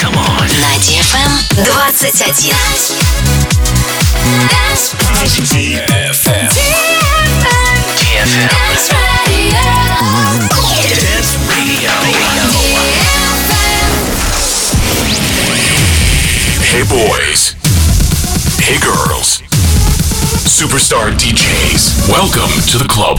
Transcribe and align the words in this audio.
Come 0.00 0.16
on. 0.16 0.48
На 0.48 0.74
DFM 0.82 1.30
21. 1.54 1.92
Dance. 4.48 4.94
DFM. 5.52 6.48
DFM. 7.94 8.50
Dance 10.98 11.36
Radio. 11.48 11.90
Dance 11.94 12.18
Radio. 12.18 12.40
Hey 16.66 16.82
boys. 16.88 17.54
Hey 18.58 18.78
girls. 18.80 19.42
Superstar 20.48 21.12
DJs. 21.12 22.08
Welcome 22.08 22.50
to 22.66 22.78
the 22.78 22.88
club. 22.88 23.18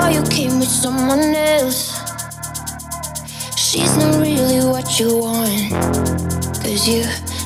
saw 0.00 0.08
you 0.08 0.22
came 0.24 0.58
with 0.58 0.68
someone 0.68 1.34
else. 1.34 1.80
She's 3.56 3.96
not 3.96 4.14
really 4.22 4.60
what 4.72 4.98
you 4.98 5.08
want. 5.24 5.72
Cause 6.62 6.88
you 6.88 7.02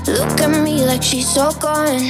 look 0.06 0.40
at 0.40 0.52
me 0.64 0.84
like 0.84 1.02
she's 1.02 1.36
all 1.36 1.54
gone. 1.54 2.04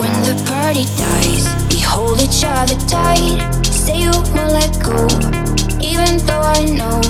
When 0.00 0.12
the 0.28 0.36
party 0.46 0.84
dies, 1.04 1.44
we 1.70 1.80
hold 1.80 2.20
each 2.20 2.42
other 2.44 2.78
tight. 2.94 3.38
Say 3.64 4.00
you 4.04 4.12
won't 4.34 4.52
let 4.58 4.72
go, 4.84 5.00
even 5.80 6.12
though 6.26 6.46
I 6.58 6.60
know 6.78 7.00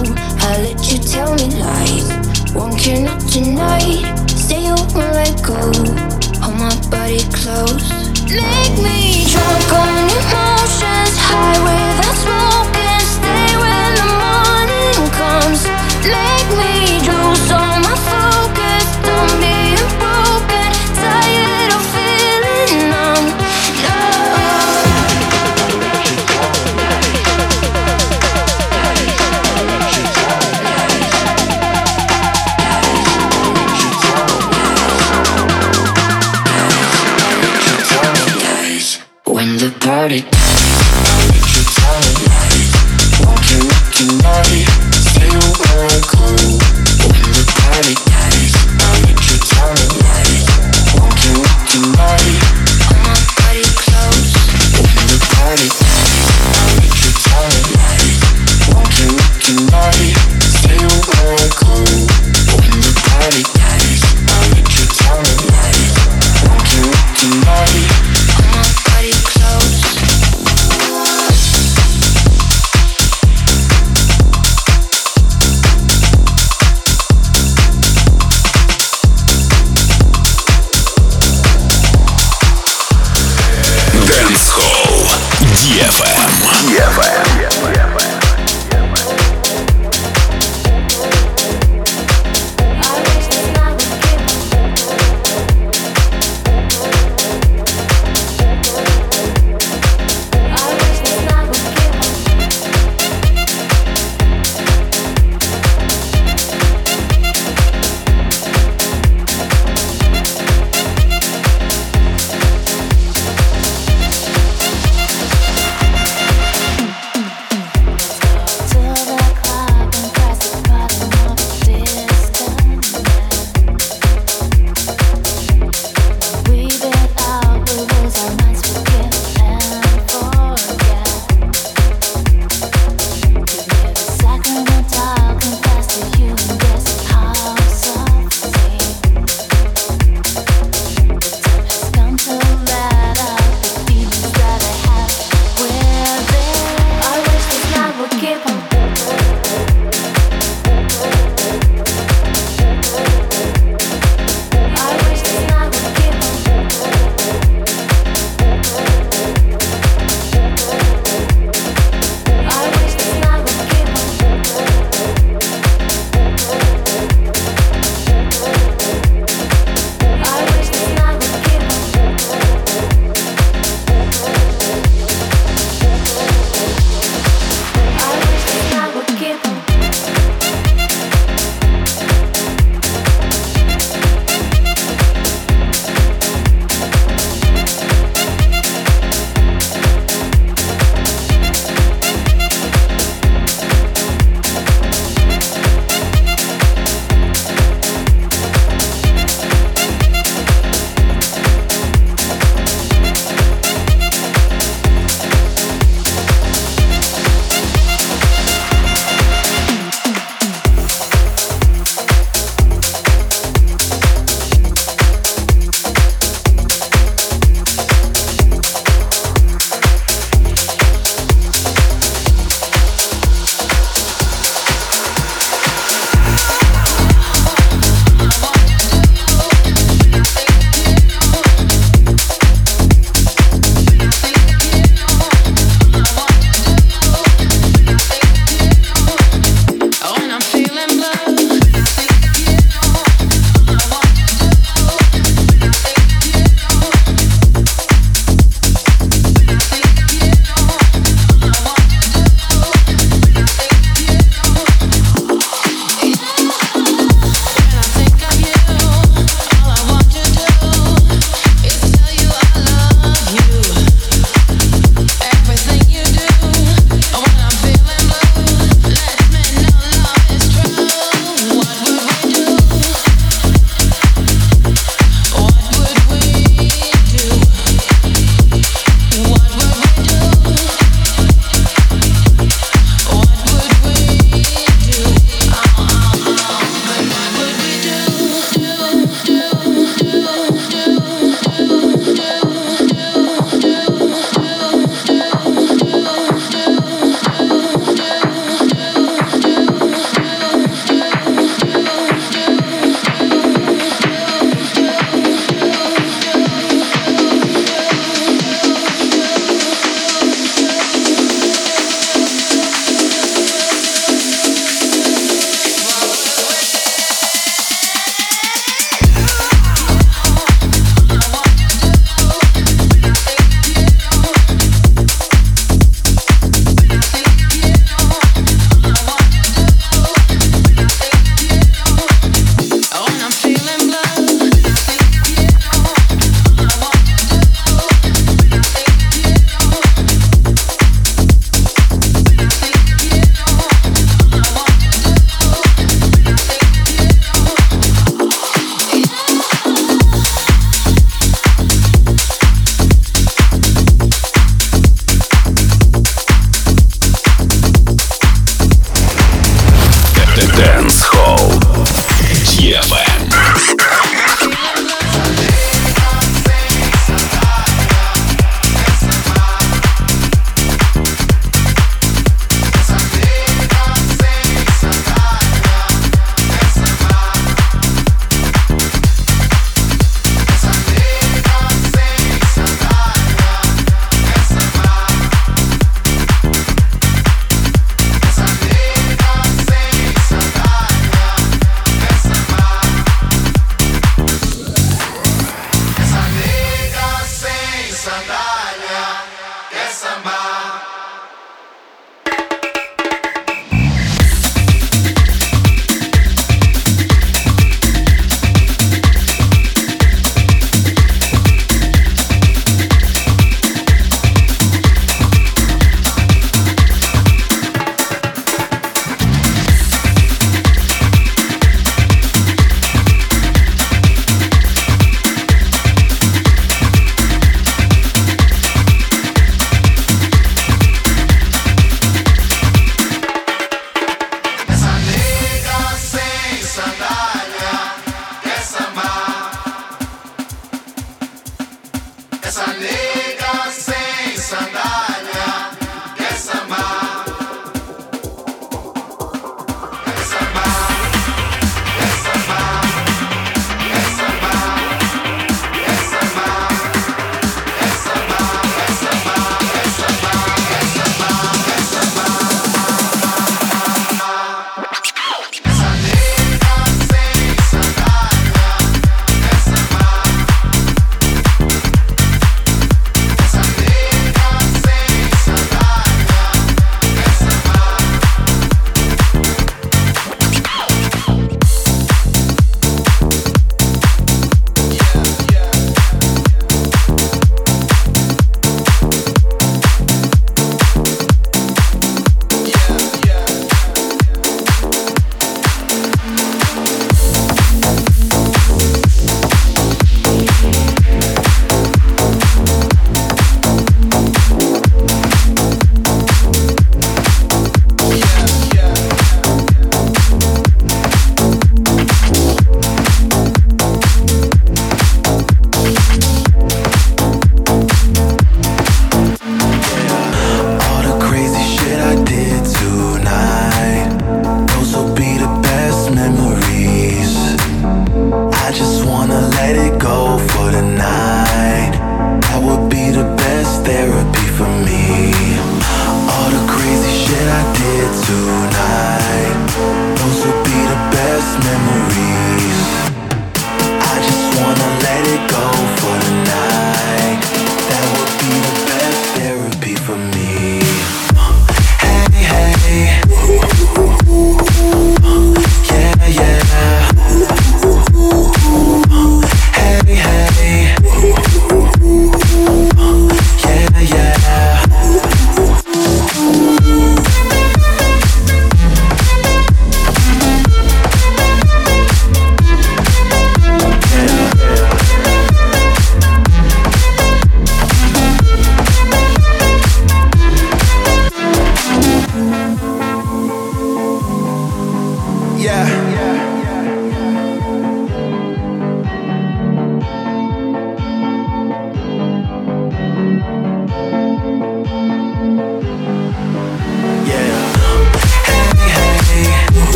I 0.47 0.50
let 0.66 0.81
you 0.91 0.99
tell 0.99 1.34
me 1.34 1.49
lies. 1.66 2.09
Won't 2.55 2.78
care 2.78 3.03
not 3.03 3.20
tonight. 3.32 4.03
Say 4.31 4.60
you 4.69 4.76
won't 4.94 5.15
let 5.20 5.43
go. 5.43 5.59
Hold 6.43 6.56
my 6.62 6.75
body 6.91 7.22
close. 7.32 7.98
Make 8.31 8.77
me 16.56 17.00
do 17.00 17.35
so 17.49 17.68
party. 39.88 40.23
Walking 43.25 43.64
up 43.73 43.85
tonight. 43.96 44.69
Stay 44.93 45.32
where 45.32 45.87
I 45.87 45.99
go. 46.12 46.29
When 47.08 47.32
the 47.32 47.44
party. 47.56 48.07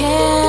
care. 0.00 0.39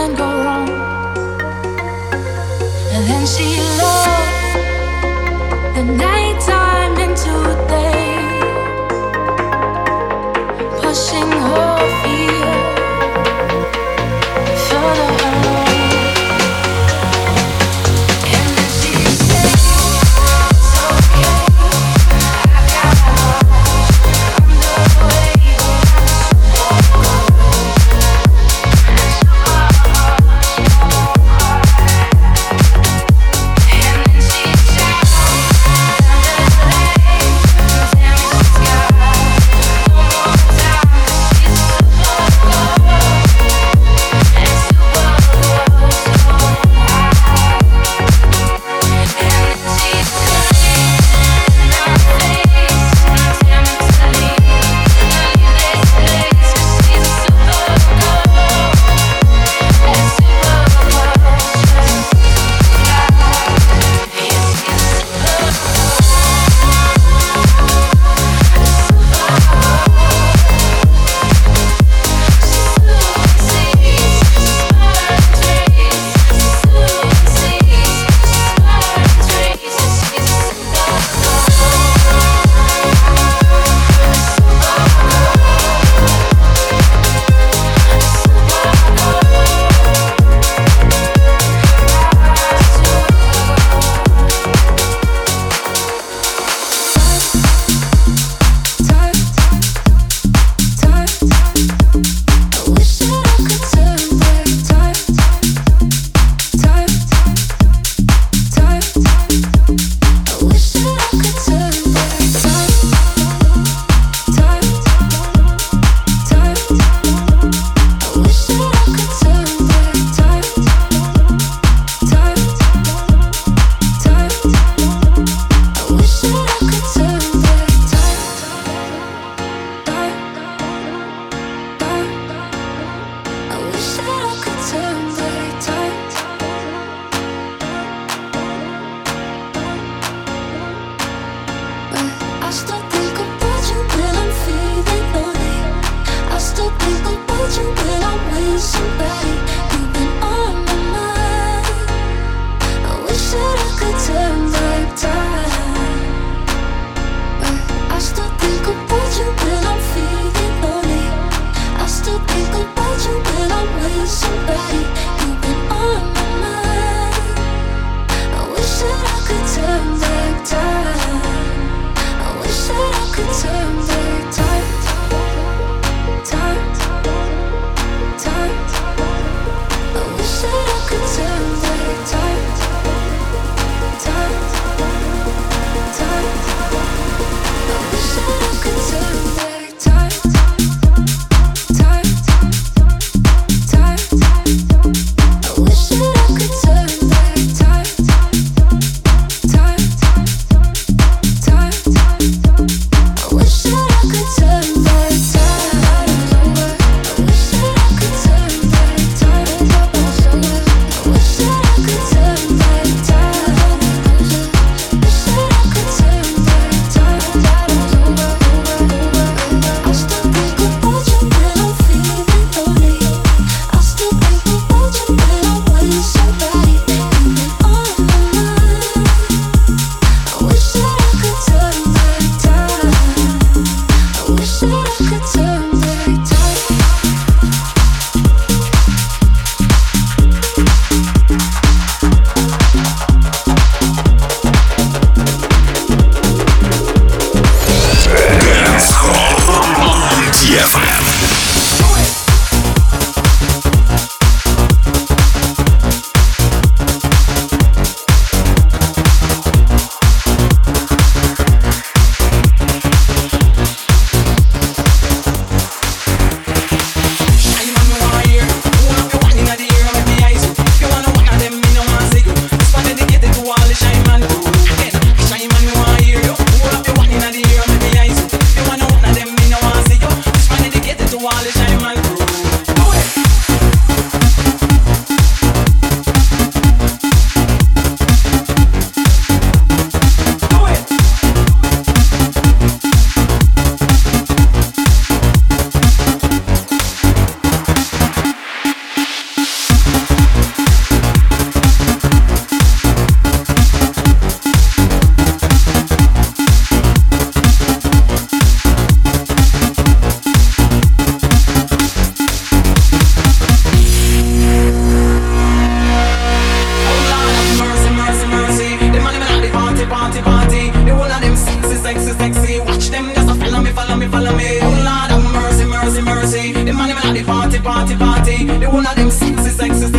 one 328.71 328.85
of 328.85 328.95
them 328.95 329.11
sexy, 329.11 329.49
sexy 329.49 329.90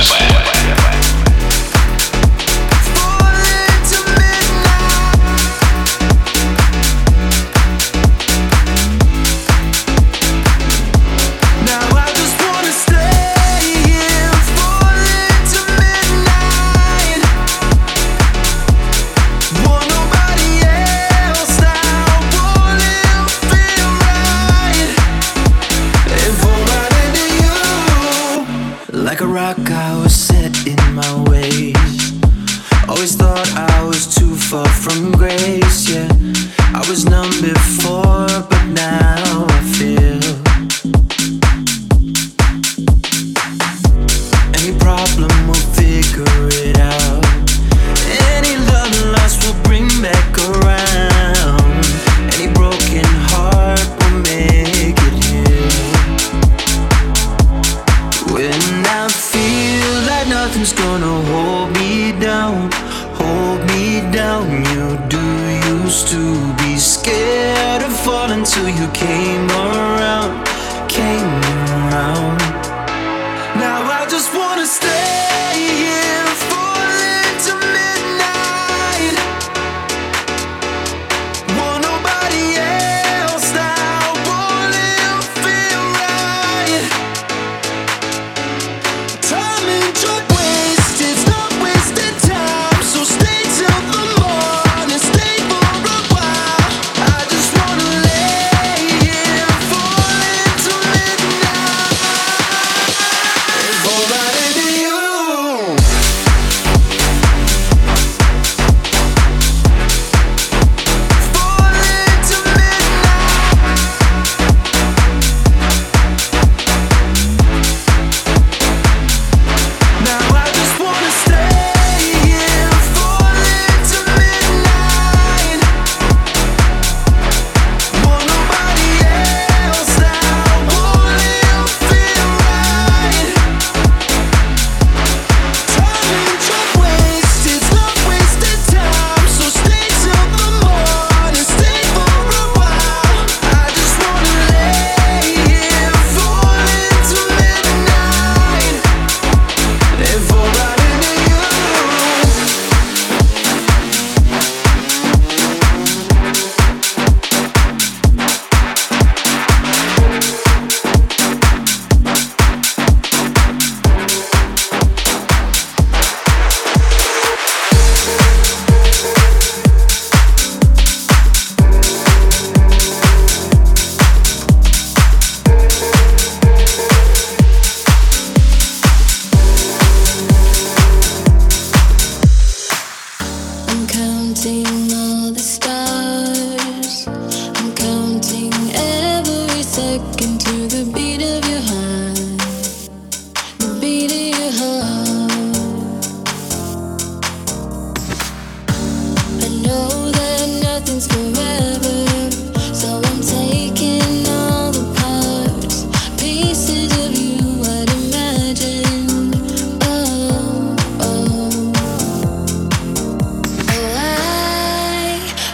West. 0.00 0.39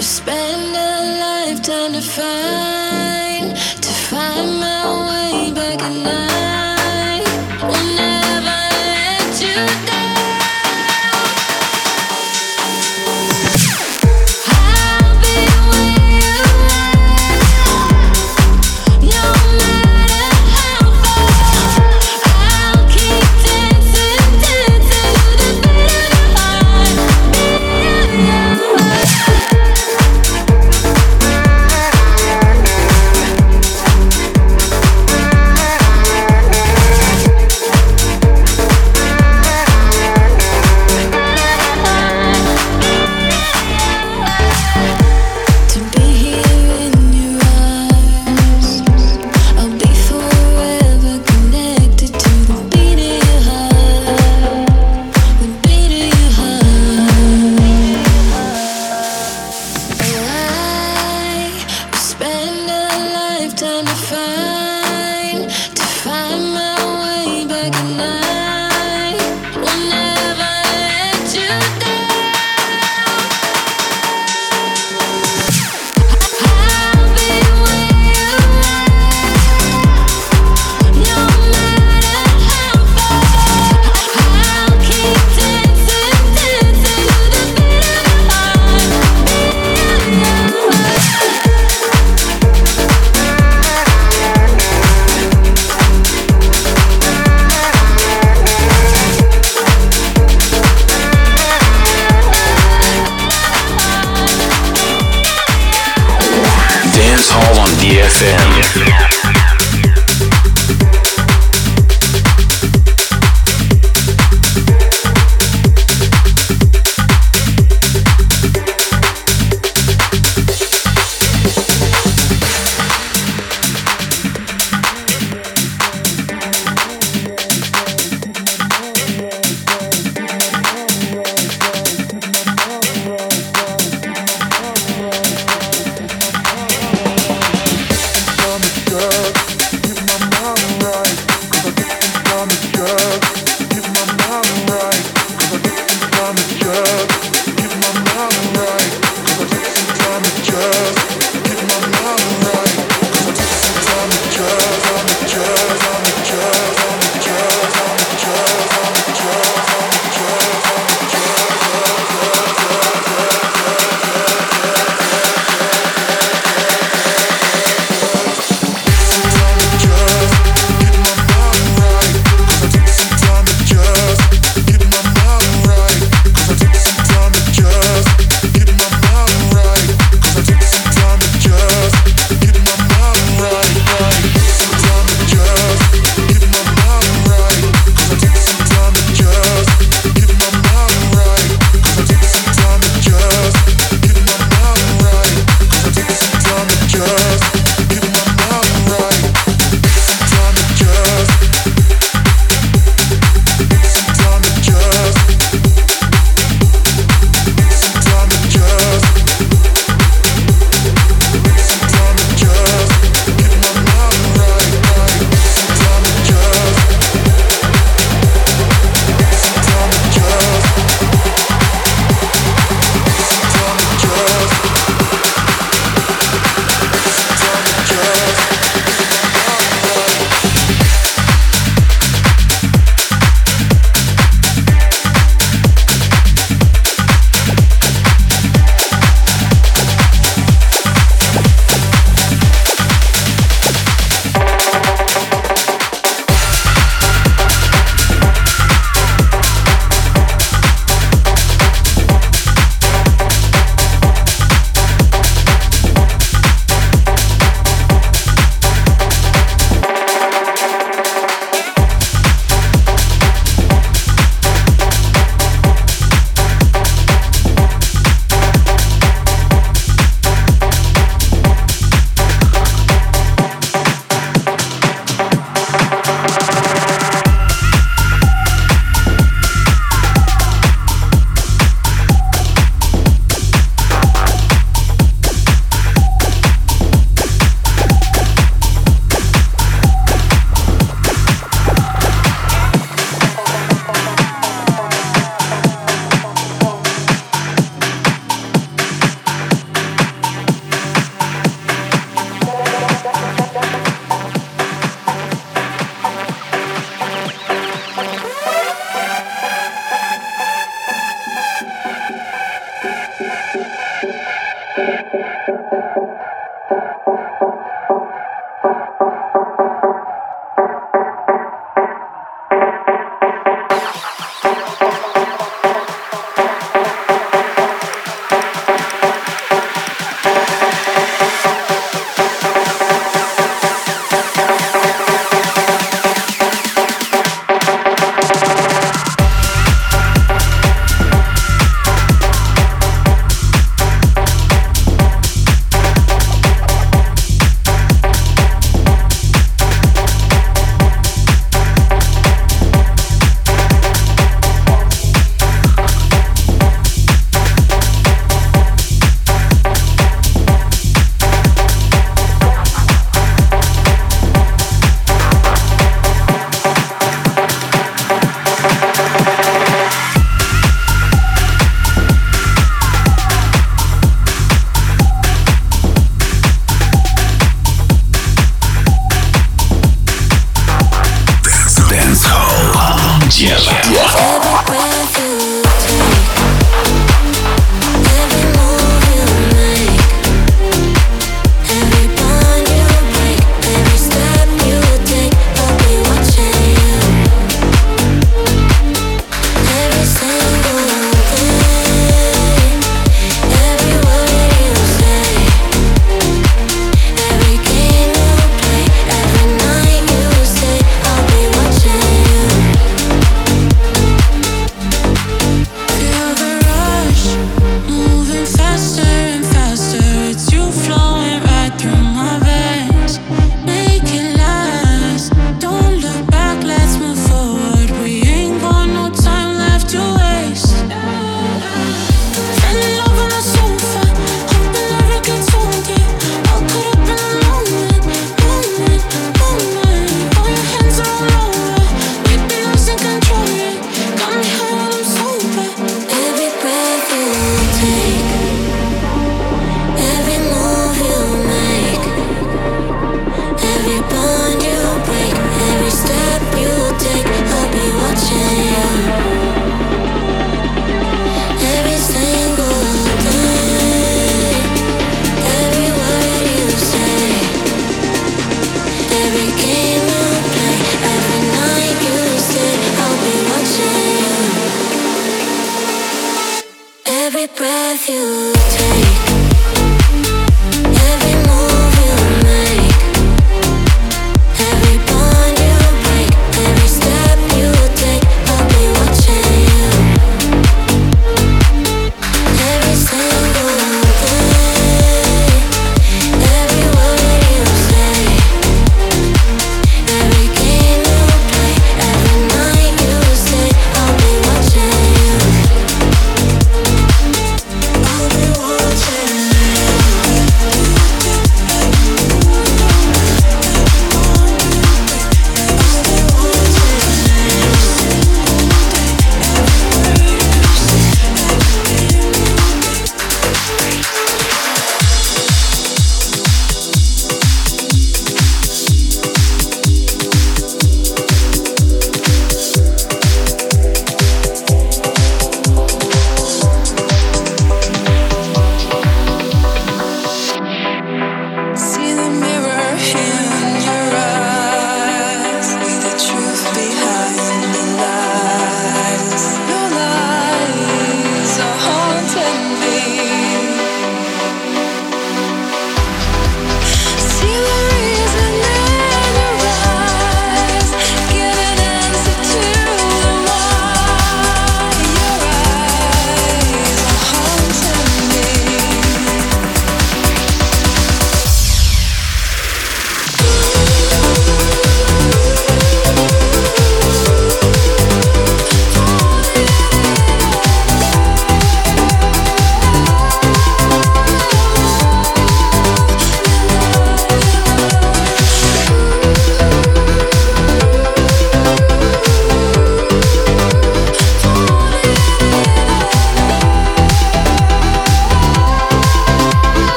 spend 0.00 0.76
a 0.76 0.90
lifetime 1.20 1.92
to 1.92 2.00
find 2.00 3.56
to 3.82 3.92
find 4.08 4.60
my 4.60 5.08
way 5.08 5.52
back 5.52 5.80
in. 5.82 6.57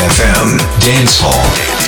DFM 0.00 0.56
Dance 0.80 1.20
Hall. 1.20 1.79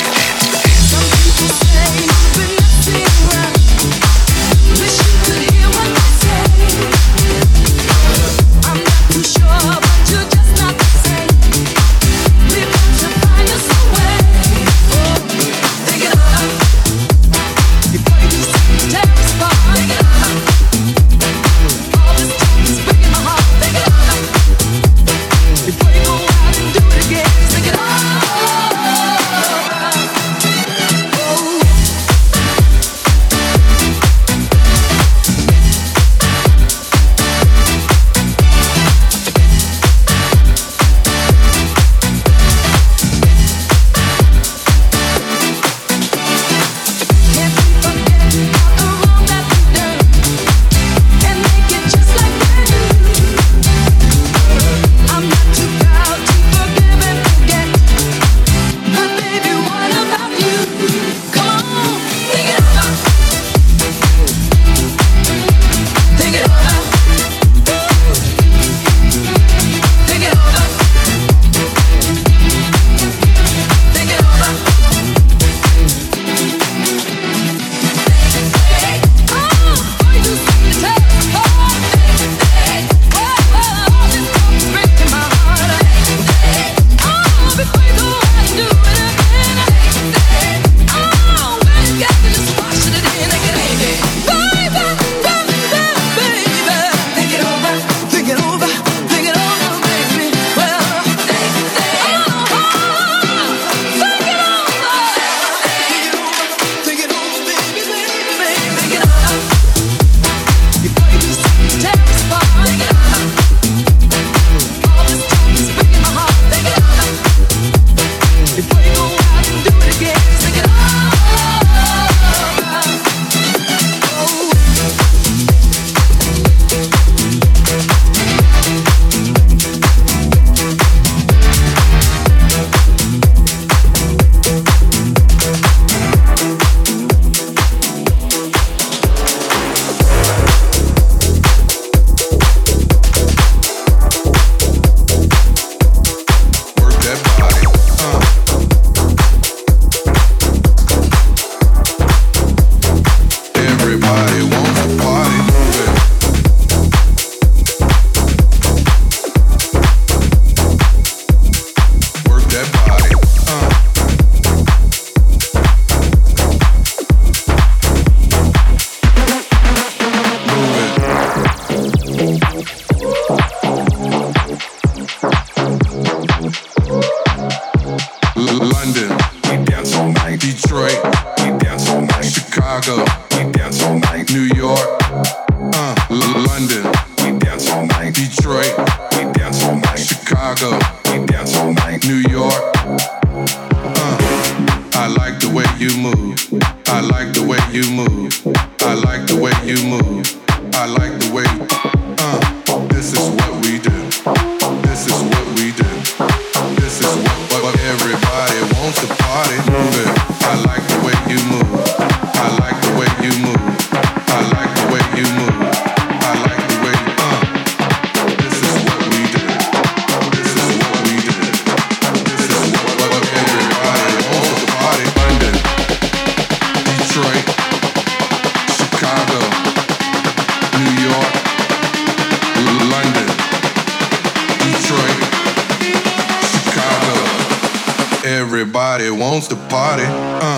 Wants 239.43 239.49
to 239.49 239.57
party. 239.69 240.05
Uh. 240.07 240.52